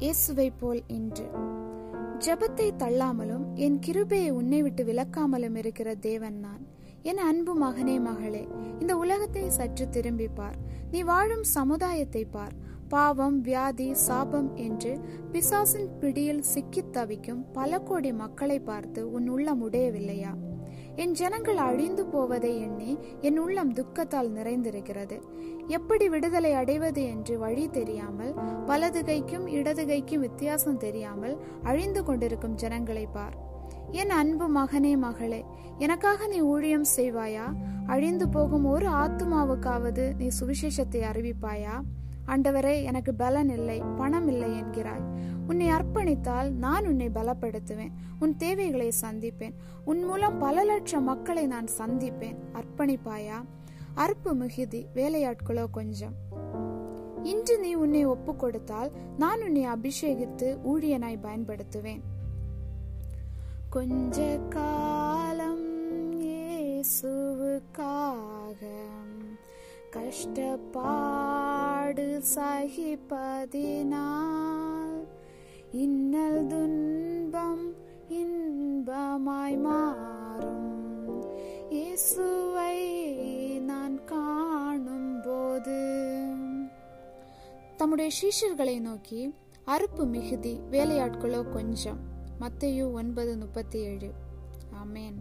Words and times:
இயேசுவை 0.00 0.50
போல் 0.50 0.82
இன்று. 0.86 1.30
ஜபத்தை 2.18 2.70
தள்ளாமலும் 2.78 3.54
என் 3.54 3.78
கிருபையை 3.78 4.30
உன்னை 4.30 4.62
விட்டு 4.62 4.84
விலக்காமலும் 4.84 5.56
இருக்கிற 5.56 5.94
தேவன் 5.94 6.38
நான். 6.38 6.66
என் 7.02 7.18
அன்பு 7.18 7.62
மகனே 7.62 8.00
மகளே 8.00 8.48
இந்த 8.78 8.96
உலகத்தை 8.96 9.50
சற்று 9.50 9.88
திரும்பி 9.88 10.28
பார். 10.28 10.56
நீ 10.90 11.02
வாழும் 11.02 11.42
சமுதாயத்தை 11.42 12.24
பார். 12.24 12.52
பாவம் 12.88 13.40
வியாதி 13.40 13.94
சாபம் 13.94 14.54
என்று 14.54 15.00
பிசாசின் 15.32 15.98
பிடியில் 16.00 16.42
சிக்கித் 16.42 16.92
தவிக்கும் 16.92 17.52
பல 17.52 17.78
கோடி 17.78 18.12
மக்களை 18.12 18.58
பார்த்து 18.58 19.12
உன் 19.12 19.28
உள்ளம் 19.28 19.70
உடையவில்லையா? 19.70 20.34
என் 20.96 21.12
ஜனங்கள் 21.12 21.56
அழிந்து 21.56 22.06
போவதை 22.06 22.60
எண்ணி 22.60 22.98
என் 23.20 23.38
உள்ளம் 23.38 23.72
துக்கத்தால் 23.72 24.30
நிறைந்திருக்கிறது. 24.30 25.20
எப்படி 25.66 26.08
விடுதலை 26.08 26.52
அடைவது 26.52 27.04
என்று 27.04 27.38
வழி 27.38 27.70
தெரியாமல் 27.70 28.34
வலது 28.66 29.02
கைக்கும் 29.02 29.46
இடது 29.46 29.84
கைக்கும் 29.84 30.18
வித்தியாசம் 30.18 30.76
தெரியாமல் 30.76 31.36
அழிந்து 31.62 32.04
கொண்டிருக்கும் 32.04 32.54
ஜனங்களை 32.54 33.06
பார். 33.06 33.36
என் 33.90 34.10
அன்பு 34.10 34.48
மகனே 34.48 34.96
மகளே 34.96 35.44
எனக்காக 35.78 36.26
நீ 36.26 36.40
ஊழியம் 36.40 36.84
செய்வாயா? 36.96 37.54
அழிந்து 37.86 38.28
போகும் 38.28 38.64
ஒரு 38.64 38.88
ஆத்துமாவுக்காவது 38.88 40.16
நீ 40.16 40.28
சுவிசேஷத்தை 40.40 41.02
அறிவிப்பாயா? 41.12 41.80
ஆண்டவரே 42.30 42.82
எனக்கு 42.82 43.14
பலன் 43.14 43.48
இல்லை 43.48 43.82
பணம் 43.96 44.28
இல்லை 44.28 44.50
என்கிறாய். 44.50 45.04
உன்னை 45.48 45.70
அர்ப்பணித்தால் 45.70 46.50
நான் 46.50 46.86
உன்னை 46.86 47.08
பலப்படுத்துவேன். 47.08 47.92
உன் 48.18 48.36
தேவைகளை 48.36 48.92
சந்திப்பேன். 49.00 49.54
உன் 49.84 50.04
மூலம் 50.04 50.38
பல 50.38 50.64
லட்சம் 50.64 51.04
மக்களை 51.04 51.46
நான் 51.46 51.66
சந்திப்பேன். 51.78 52.36
அர்ப்பணிப்பாயா? 52.54 53.38
அற்பு 53.94 54.34
மிகுதி 54.34 54.86
வேலையாட்களோ 54.94 55.66
கொஞ்சம். 55.70 56.14
இன்று 57.22 57.58
நீ 57.58 57.74
உன்னை 57.74 58.04
ஒப்பு 58.04 58.36
கொடுத்தால் 58.36 58.90
நான் 59.18 59.42
உன்னை 59.42 59.66
அபிஷேகித்து 59.66 60.58
ஊழியனாய் 60.72 61.22
பயன்படுத்துவேன். 61.22 62.00
கொஞ்ச 63.70 64.38
காலம் 64.48 65.66
இயேசுவுக்காக 66.20 67.38
பாடு 71.90 72.22
சகிப்பதினால். 72.34 75.06
இன்னல் 75.70 76.46
துன்பம் 76.46 77.74
இன்பமாய் 78.08 79.58
மாறும். 79.58 81.24
இயேசுவை 81.70 82.78
நான் 83.60 84.04
காணும் 84.04 85.20
போது 85.20 85.98
தம்முடைய 87.76 88.10
சீஷர்களை 88.20 88.80
நோக்கி 88.80 89.34
அறுப்பு 89.66 90.06
மிகுதி 90.06 90.60
வேலையாட்களோ 90.70 91.52
கொஞ்சம். 91.52 91.98
மத்தையு 92.40 92.92
ஒன்பது 92.92 93.36
முப்பத்தி 93.36 93.78
ஏழு 93.78 94.12
ஆமேன். 94.84 95.14